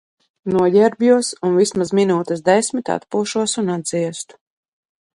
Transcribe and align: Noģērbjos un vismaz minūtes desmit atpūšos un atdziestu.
Noģērbjos 0.53 1.29
un 1.49 1.53
vismaz 1.59 1.93
minūtes 2.01 2.43
desmit 2.51 2.93
atpūšos 2.97 3.57
un 3.65 3.73
atdziestu. 3.79 4.43